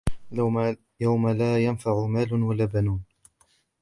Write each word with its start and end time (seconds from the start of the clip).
يوم 1.01 1.29
لا 1.29 1.63
ينفع 1.65 2.05
مال 2.05 2.33
ولا 2.43 2.65
بنون 2.65 3.03